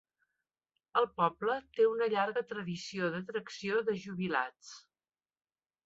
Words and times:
El 1.01 1.05
poble 1.19 1.57
té 1.79 1.85
una 1.91 2.09
llarga 2.15 2.45
tradició 2.55 3.13
d'atracció 3.17 3.87
de 3.91 3.99
"jubilats". 4.07 4.77